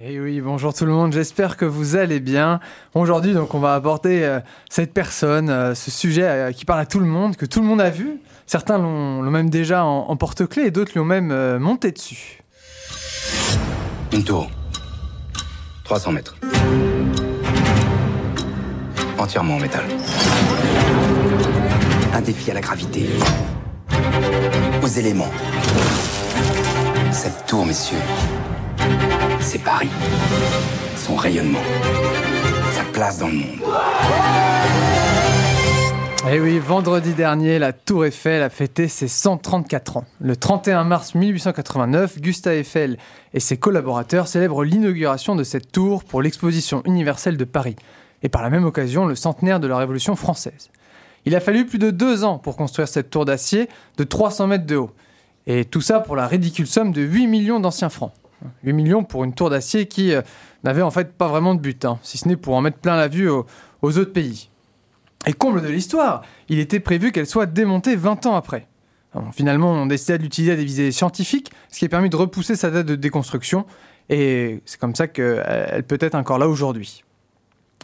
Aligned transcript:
Et 0.00 0.14
eh 0.14 0.20
oui, 0.20 0.40
bonjour 0.40 0.72
tout 0.72 0.84
le 0.84 0.92
monde, 0.92 1.12
j'espère 1.12 1.56
que 1.56 1.64
vous 1.64 1.96
allez 1.96 2.20
bien. 2.20 2.60
Aujourd'hui, 2.94 3.34
donc, 3.34 3.52
on 3.54 3.58
va 3.58 3.74
aborder 3.74 4.22
euh, 4.22 4.38
cette 4.70 4.94
personne, 4.94 5.50
euh, 5.50 5.74
ce 5.74 5.90
sujet 5.90 6.22
euh, 6.22 6.52
qui 6.52 6.64
parle 6.64 6.78
à 6.78 6.86
tout 6.86 7.00
le 7.00 7.04
monde, 7.04 7.34
que 7.34 7.44
tout 7.44 7.60
le 7.60 7.66
monde 7.66 7.80
a 7.80 7.90
vu. 7.90 8.20
Certains 8.46 8.78
l'ont 8.78 9.22
même 9.22 9.50
déjà 9.50 9.84
en, 9.84 10.16
porte-clés 10.16 10.66
et 10.66 10.70
d'autres 10.70 10.92
lui 10.92 11.00
ont 11.00 11.04
même 11.04 11.58
monté 11.58 11.90
dessus. 11.90 12.44
Une 14.12 14.22
tour. 14.22 14.48
300 15.82 16.12
mètres. 16.12 16.36
Entièrement 19.18 19.56
en 19.56 19.58
métal. 19.58 19.84
Un 22.14 22.20
défi 22.20 22.52
à 22.52 22.54
la 22.54 22.60
gravité. 22.60 23.06
Aux 24.80 24.86
éléments. 24.86 25.32
Cette 27.10 27.46
tour, 27.46 27.66
messieurs, 27.66 27.98
c'est 29.48 29.64
Paris. 29.64 29.88
Son 30.94 31.16
rayonnement. 31.16 31.62
Sa 32.70 32.82
place 32.92 33.18
dans 33.18 33.28
le 33.28 33.32
monde. 33.32 33.62
Eh 36.30 36.38
oui, 36.38 36.58
vendredi 36.58 37.14
dernier, 37.14 37.58
la 37.58 37.72
Tour 37.72 38.04
Eiffel 38.04 38.42
a 38.42 38.50
fêté 38.50 38.88
ses 38.88 39.08
134 39.08 39.96
ans. 39.96 40.04
Le 40.20 40.36
31 40.36 40.84
mars 40.84 41.14
1889, 41.14 42.20
Gustave 42.20 42.56
Eiffel 42.56 42.98
et 43.32 43.40
ses 43.40 43.56
collaborateurs 43.56 44.28
célèbrent 44.28 44.64
l'inauguration 44.64 45.34
de 45.34 45.44
cette 45.44 45.72
tour 45.72 46.04
pour 46.04 46.20
l'exposition 46.20 46.82
universelle 46.84 47.38
de 47.38 47.44
Paris, 47.44 47.76
et 48.22 48.28
par 48.28 48.42
la 48.42 48.50
même 48.50 48.66
occasion 48.66 49.06
le 49.06 49.14
centenaire 49.14 49.60
de 49.60 49.66
la 49.66 49.78
Révolution 49.78 50.14
française. 50.14 50.68
Il 51.24 51.34
a 51.34 51.40
fallu 51.40 51.64
plus 51.64 51.78
de 51.78 51.90
deux 51.90 52.22
ans 52.22 52.36
pour 52.36 52.54
construire 52.54 52.88
cette 52.88 53.08
tour 53.08 53.24
d'acier 53.24 53.70
de 53.96 54.04
300 54.04 54.46
mètres 54.46 54.66
de 54.66 54.76
haut, 54.76 54.90
et 55.46 55.64
tout 55.64 55.80
ça 55.80 56.00
pour 56.00 56.16
la 56.16 56.26
ridicule 56.26 56.66
somme 56.66 56.92
de 56.92 57.00
8 57.00 57.26
millions 57.28 57.60
d'anciens 57.60 57.88
francs. 57.88 58.12
8 58.64 58.72
millions 58.72 59.04
pour 59.04 59.24
une 59.24 59.34
tour 59.34 59.50
d'acier 59.50 59.86
qui 59.86 60.12
euh, 60.12 60.22
n'avait 60.64 60.82
en 60.82 60.90
fait 60.90 61.12
pas 61.12 61.28
vraiment 61.28 61.54
de 61.54 61.60
but, 61.60 61.84
hein, 61.84 61.98
si 62.02 62.18
ce 62.18 62.28
n'est 62.28 62.36
pour 62.36 62.54
en 62.54 62.60
mettre 62.60 62.78
plein 62.78 62.96
la 62.96 63.08
vue 63.08 63.28
aux, 63.28 63.44
autres 63.82 64.12
pays. 64.12 64.50
Et 65.26 65.32
comble 65.32 65.62
de 65.62 65.68
l'histoire, 65.68 66.22
il 66.48 66.58
était 66.58 66.80
prévu 66.80 67.12
qu'elle 67.12 67.26
soit 67.26 67.46
démontée 67.46 67.96
20 67.96 68.26
ans 68.26 68.36
après. 68.36 68.66
finalement, 69.32 69.72
on 69.72 69.86
décida 69.86 70.18
de 70.18 70.22
l'utiliser 70.22 70.52
à 70.52 70.56
des 70.56 70.64
visées 70.64 70.92
scientifiques, 70.92 71.50
ce 71.70 71.78
qui 71.78 71.84
a 71.84 71.88
permis 71.88 72.10
de 72.10 72.16
repousser 72.16 72.56
sa 72.56 72.70
date 72.70 72.86
de 72.86 72.94
déconstruction, 72.94 73.66
et 74.08 74.62
c'est 74.64 74.80
comme 74.80 74.94
ça 74.94 75.08
qu'elle 75.08 75.84
peut 75.86 75.98
être 76.00 76.14
encore 76.14 76.38
là 76.38 76.48
aujourd'hui. 76.48 77.04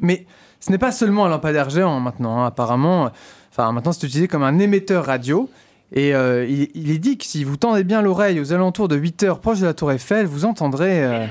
Mais 0.00 0.26
ce 0.60 0.70
n'est 0.70 0.78
pas 0.78 0.92
seulement 0.92 1.26
un 1.26 1.28
lampadaire 1.28 1.70
géant 1.70 2.00
maintenant, 2.00 2.40
hein. 2.40 2.46
apparemment, 2.46 3.10
enfin 3.50 3.72
maintenant 3.72 3.92
c'est 3.92 4.06
utilisé 4.06 4.28
comme 4.28 4.42
un 4.42 4.58
émetteur 4.58 5.06
radio, 5.06 5.48
et 5.92 6.14
euh, 6.14 6.46
il, 6.46 6.90
est 6.90 6.98
dit 6.98 7.18
que 7.18 7.24
si 7.24 7.42
vous 7.42 7.56
tendez 7.56 7.82
bien 7.82 8.00
l'oreille 8.00 8.38
aux 8.38 8.52
alentours 8.52 8.86
de 8.86 8.96
8 8.96 9.24
heures 9.24 9.40
proche 9.40 9.58
de 9.58 9.66
la 9.66 9.74
Tour 9.74 9.90
Eiffel, 9.90 10.26
vous 10.26 10.44
entendrez. 10.44 11.04
Euh... 11.04 11.26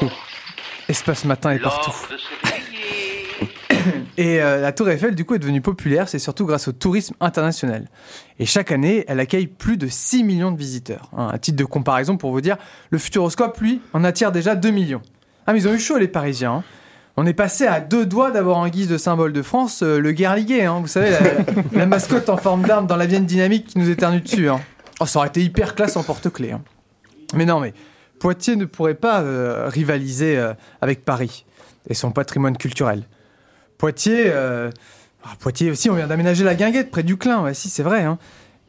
Espace 0.88 1.24
matin 1.24 1.52
est 1.52 1.60
partout. 1.60 1.92
Et 4.16 4.40
euh, 4.40 4.60
la 4.60 4.72
Tour 4.72 4.90
Eiffel, 4.90 5.14
du 5.14 5.24
coup, 5.24 5.34
est 5.34 5.38
devenue 5.38 5.62
populaire, 5.62 6.08
c'est 6.08 6.18
surtout 6.18 6.44
grâce 6.46 6.68
au 6.68 6.72
tourisme 6.72 7.14
international. 7.20 7.88
Et 8.38 8.46
chaque 8.46 8.70
année, 8.70 9.04
elle 9.08 9.18
accueille 9.18 9.46
plus 9.46 9.76
de 9.76 9.88
6 9.88 10.24
millions 10.24 10.52
de 10.52 10.58
visiteurs. 10.58 11.10
Un 11.16 11.24
hein, 11.24 11.30
à 11.32 11.38
titre 11.38 11.56
de 11.56 11.64
comparaison, 11.64 12.16
pour 12.16 12.30
vous 12.30 12.40
dire, 12.40 12.56
le 12.90 12.98
Futuroscope, 12.98 13.58
lui, 13.60 13.80
en 13.92 14.04
attire 14.04 14.30
déjà 14.30 14.54
2 14.54 14.70
millions. 14.70 15.02
Ah, 15.46 15.52
mais 15.52 15.60
ils 15.60 15.68
ont 15.68 15.74
eu 15.74 15.78
chaud, 15.78 15.98
les 15.98 16.08
Parisiens. 16.08 16.52
Hein. 16.52 16.64
On 17.16 17.26
est 17.26 17.34
passé 17.34 17.66
à 17.66 17.80
deux 17.80 18.06
doigts 18.06 18.32
d'avoir 18.32 18.58
en 18.58 18.68
guise 18.68 18.88
de 18.88 18.98
symbole 18.98 19.32
de 19.32 19.42
France 19.42 19.82
euh, 19.82 20.00
le 20.00 20.10
guerriguer, 20.10 20.64
hein, 20.64 20.80
vous 20.80 20.88
savez, 20.88 21.16
la, 21.72 21.86
mascotte 21.86 22.28
en 22.28 22.36
forme 22.36 22.62
d'arme 22.62 22.88
dans 22.88 22.96
la 22.96 23.06
Vienne 23.06 23.24
dynamique 23.24 23.68
qui 23.68 23.78
nous 23.78 23.88
éternue 23.88 24.20
dessus. 24.20 24.48
Hein. 24.48 24.60
Oh, 24.98 25.06
ça 25.06 25.20
aurait 25.20 25.28
été 25.28 25.42
hyper 25.42 25.76
classe 25.76 25.96
en 25.96 26.02
porte-clés. 26.02 26.52
Hein. 26.52 26.62
Mais 27.34 27.44
non, 27.44 27.60
mais 27.60 27.72
Poitiers 28.18 28.56
ne 28.56 28.64
pourrait 28.64 28.94
pas 28.94 29.20
euh, 29.20 29.68
rivaliser 29.68 30.36
euh, 30.36 30.54
avec 30.80 31.04
Paris 31.04 31.44
et 31.88 31.94
son 31.94 32.10
patrimoine 32.10 32.56
culturel. 32.56 33.04
Poitiers, 33.78 34.32
ah, 34.32 35.28
Poitiers 35.40 35.70
aussi, 35.70 35.90
on 35.90 35.94
vient 35.94 36.06
d'aménager 36.06 36.42
la 36.42 36.54
guinguette 36.54 36.90
près 36.90 37.02
du 37.02 37.16
Clin, 37.16 37.52
si 37.52 37.68
c'est 37.68 37.82
vrai. 37.82 38.06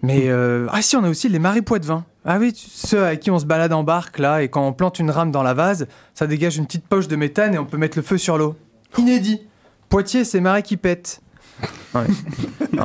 Mais 0.05 0.29
ah 0.29 0.81
si, 0.81 0.95
on 0.95 1.03
a 1.03 1.09
aussi 1.09 1.29
les 1.29 1.39
marais 1.39 1.61
Poitevin. 1.61 2.05
Ah 2.25 2.37
oui, 2.39 2.53
ceux 2.55 3.03
avec 3.03 3.19
qui 3.19 3.29
on 3.29 3.37
se 3.37 3.45
balade 3.45 3.71
en 3.71 3.83
barque 3.83 4.17
là, 4.17 4.41
et 4.41 4.49
quand 4.49 4.65
on 4.65 4.73
plante 4.73 4.97
une 4.97 5.11
rame 5.11 5.31
dans 5.31 5.43
la 5.43 5.53
vase, 5.53 5.87
ça 6.15 6.25
dégage 6.25 6.57
une 6.57 6.65
petite 6.65 6.87
poche 6.87 7.07
de 7.07 7.15
méthane 7.15 7.53
et 7.53 7.59
on 7.59 7.65
peut 7.65 7.77
mettre 7.77 7.97
le 7.97 8.03
feu 8.03 8.17
sur 8.17 8.37
l'eau. 8.37 8.55
Inédit. 8.97 9.41
Poitiers, 9.89 10.23
c'est 10.23 10.41
marais 10.41 10.63
qui 10.63 10.77
pète. 10.77 11.21
Il 11.93 12.79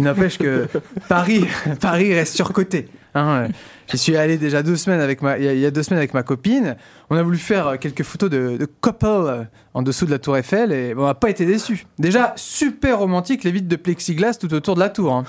n'empêche 0.00 0.38
que 0.38 0.68
Paris, 1.08 1.46
Paris 1.80 2.14
reste 2.14 2.34
surcoté. 2.34 2.88
Hein. 3.14 3.48
J'y 3.90 3.98
suis 3.98 4.16
allé 4.16 4.38
déjà 4.38 4.62
deux 4.62 4.76
semaines 4.76 5.00
avec 5.00 5.22
ma, 5.22 5.38
il 5.38 5.58
y, 5.58 5.66
a 5.66 5.70
deux 5.70 5.82
semaines 5.82 5.98
avec 5.98 6.14
ma 6.14 6.22
copine. 6.22 6.76
On 7.10 7.16
a 7.16 7.22
voulu 7.22 7.38
faire 7.38 7.78
quelques 7.78 8.02
photos 8.02 8.30
de, 8.30 8.56
de 8.56 8.66
couple 8.66 9.06
euh, 9.06 9.44
en 9.74 9.82
dessous 9.82 10.06
de 10.06 10.10
la 10.10 10.18
tour 10.18 10.36
Eiffel 10.36 10.72
et 10.72 10.94
on 10.96 11.06
n'a 11.06 11.14
pas 11.14 11.30
été 11.30 11.46
déçus. 11.46 11.86
Déjà, 11.98 12.32
super 12.36 12.98
romantique 12.98 13.44
les 13.44 13.50
vitres 13.50 13.68
de 13.68 13.76
plexiglas 13.76 14.34
tout 14.34 14.52
autour 14.52 14.74
de 14.74 14.80
la 14.80 14.88
tour. 14.88 15.14
Hein. 15.14 15.24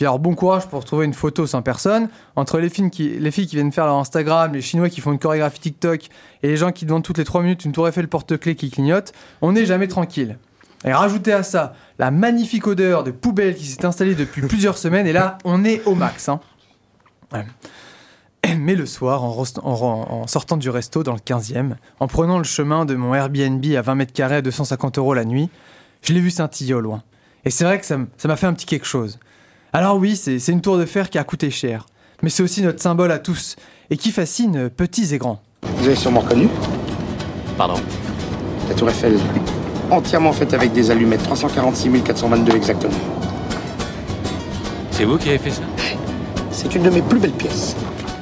Puis 0.00 0.06
alors, 0.06 0.18
bon 0.18 0.34
courage 0.34 0.66
pour 0.66 0.82
trouver 0.82 1.04
une 1.04 1.12
photo 1.12 1.46
sans 1.46 1.60
personne. 1.60 2.08
Entre 2.34 2.58
les, 2.58 2.70
filles 2.70 2.88
qui, 2.88 3.10
les 3.18 3.30
filles 3.30 3.46
qui 3.46 3.56
viennent 3.56 3.70
faire 3.70 3.84
leur 3.84 3.96
Instagram, 3.96 4.50
les 4.54 4.62
Chinois 4.62 4.88
qui 4.88 5.02
font 5.02 5.12
une 5.12 5.18
chorégraphie 5.18 5.60
TikTok 5.60 6.04
et 6.42 6.48
les 6.48 6.56
gens 6.56 6.72
qui 6.72 6.86
demandent 6.86 7.02
toutes 7.02 7.18
les 7.18 7.24
3 7.26 7.42
minutes 7.42 7.66
une 7.66 7.72
tour 7.72 7.86
Eiffel 7.86 8.08
porte-clés 8.08 8.54
qui 8.54 8.70
clignote, 8.70 9.12
on 9.42 9.52
n'est 9.52 9.66
jamais 9.66 9.88
tranquille. 9.88 10.38
Et 10.86 10.94
rajoutez 10.94 11.34
à 11.34 11.42
ça 11.42 11.74
la 11.98 12.10
magnifique 12.10 12.66
odeur 12.66 13.04
de 13.04 13.10
poubelle 13.10 13.54
qui 13.54 13.66
s'est 13.66 13.84
installée 13.84 14.14
depuis 14.14 14.40
plusieurs 14.48 14.78
semaines, 14.78 15.06
et 15.06 15.12
là, 15.12 15.36
on 15.44 15.66
est 15.66 15.84
au 15.84 15.94
max. 15.94 16.30
Hein. 16.30 16.40
Mais 18.56 18.76
le 18.76 18.86
soir, 18.86 19.22
en, 19.22 19.44
en, 19.62 20.26
sortant 20.26 20.56
du 20.56 20.70
resto 20.70 21.02
dans 21.02 21.12
le 21.12 21.18
15e, 21.18 21.74
en 21.98 22.06
prenant 22.06 22.38
le 22.38 22.44
chemin 22.44 22.86
de 22.86 22.94
mon 22.94 23.14
Airbnb 23.14 23.62
à 23.76 23.82
20 23.82 23.96
mètres 23.96 24.14
carrés 24.14 24.36
à 24.36 24.40
250 24.40 24.96
euros 24.96 25.12
la 25.12 25.26
nuit, 25.26 25.50
je 26.00 26.14
l'ai 26.14 26.20
vu 26.20 26.30
scintiller 26.30 26.72
au 26.72 26.80
loin. 26.80 27.02
Et 27.44 27.50
c'est 27.50 27.64
vrai 27.64 27.78
que 27.78 27.84
ça 27.84 27.98
m'a 27.98 28.36
fait 28.36 28.46
un 28.46 28.54
petit 28.54 28.64
quelque 28.64 28.86
chose. 28.86 29.18
Alors 29.72 29.98
oui, 29.98 30.16
c'est 30.16 30.48
une 30.48 30.60
tour 30.60 30.78
de 30.78 30.84
fer 30.84 31.10
qui 31.10 31.18
a 31.18 31.24
coûté 31.24 31.50
cher, 31.50 31.86
mais 32.22 32.30
c'est 32.30 32.42
aussi 32.42 32.60
notre 32.62 32.82
symbole 32.82 33.12
à 33.12 33.20
tous, 33.20 33.54
et 33.90 33.96
qui 33.96 34.10
fascine 34.10 34.68
petits 34.68 35.14
et 35.14 35.18
grands. 35.18 35.40
Vous 35.62 35.86
avez 35.86 35.94
sûrement 35.94 36.20
reconnu 36.20 36.48
Pardon 37.56 37.80
La 38.68 38.74
tour 38.74 38.90
Eiffel, 38.90 39.16
entièrement 39.90 40.32
faite 40.32 40.54
avec 40.54 40.72
des 40.72 40.90
allumettes, 40.90 41.22
346 41.22 42.02
422 42.02 42.56
exactement. 42.56 42.94
C'est 44.90 45.04
vous 45.04 45.18
qui 45.18 45.28
avez 45.28 45.38
fait 45.38 45.52
ça? 45.52 45.62
C'est 46.50 46.74
une 46.74 46.82
de 46.82 46.90
mes 46.90 47.02
plus 47.02 47.20
belles 47.20 47.30
pièces. 47.30 47.76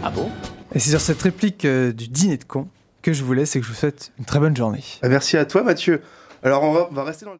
Ah 0.04 0.10
bon? 0.10 0.28
Et 0.74 0.78
c'est 0.78 0.90
sur 0.90 1.00
cette 1.00 1.22
réplique 1.22 1.64
euh, 1.64 1.92
du 1.92 2.08
dîner 2.08 2.36
de 2.36 2.44
con 2.44 2.68
que 3.00 3.12
je 3.12 3.24
vous 3.24 3.32
laisse 3.32 3.56
et 3.56 3.60
que 3.60 3.66
je 3.66 3.70
vous 3.70 3.76
souhaite 3.76 4.12
une 4.18 4.26
très 4.26 4.38
bonne 4.38 4.56
journée. 4.56 4.84
Merci 5.02 5.36
à 5.38 5.44
toi 5.44 5.62
Mathieu. 5.62 6.02
Alors 6.42 6.62
on 6.62 6.72
va, 6.72 6.88
on 6.90 6.94
va 6.94 7.04
rester 7.04 7.24
dans 7.24 7.32
le... 7.32 7.36